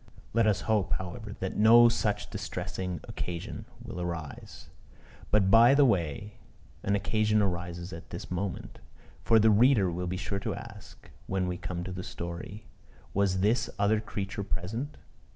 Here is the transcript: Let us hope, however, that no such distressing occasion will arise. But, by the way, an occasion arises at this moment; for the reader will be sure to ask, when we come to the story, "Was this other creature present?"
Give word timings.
Let 0.33 0.47
us 0.47 0.61
hope, 0.61 0.93
however, 0.93 1.35
that 1.41 1.57
no 1.57 1.87
such 1.87 2.31
distressing 2.31 3.01
occasion 3.03 3.65
will 3.83 4.01
arise. 4.01 4.71
But, 5.29 5.51
by 5.51 5.75
the 5.75 5.85
way, 5.85 6.39
an 6.81 6.95
occasion 6.95 7.39
arises 7.39 7.93
at 7.93 8.09
this 8.09 8.31
moment; 8.31 8.79
for 9.23 9.37
the 9.37 9.51
reader 9.51 9.91
will 9.91 10.07
be 10.07 10.17
sure 10.17 10.39
to 10.39 10.55
ask, 10.55 11.11
when 11.27 11.47
we 11.47 11.57
come 11.59 11.83
to 11.83 11.91
the 11.91 12.01
story, 12.01 12.65
"Was 13.13 13.41
this 13.41 13.69
other 13.77 13.99
creature 13.99 14.43
present?" 14.43 14.97